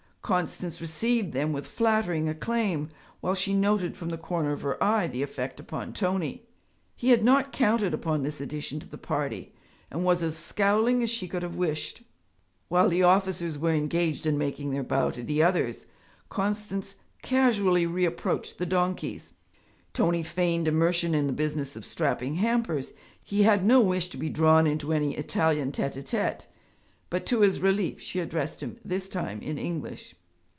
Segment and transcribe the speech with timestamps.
[0.23, 2.87] Constance received them with flattering acclaim,
[3.19, 6.45] while she noted from the corner of her eye the effect upon Tony.
[6.95, 9.53] He had not counted upon this addition to the party,
[9.89, 12.03] and was as scowling as she could have wished.
[12.69, 15.87] While the officers were engaged in making their bow to the others,
[16.29, 19.33] Constance casually reapproached the donkeys.
[19.93, 24.29] Tony feigned immersion in the business of strapping hampers; he had no wish to be
[24.29, 26.45] drawn into any Italian tête à tête.
[27.09, 30.15] But to his relief she addressed him this time in English.